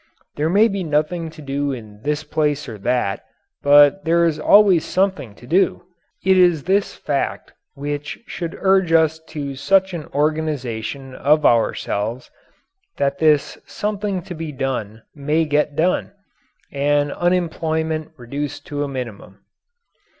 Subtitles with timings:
[0.35, 3.23] There may be nothing to do in this place or that,
[3.61, 5.83] but there is always something to do.
[6.25, 12.31] It is this fact which should urge us to such an organization of ourselves
[12.97, 16.13] that this "something to be done" may get done,
[16.71, 19.41] and unemployment reduced to a minimum.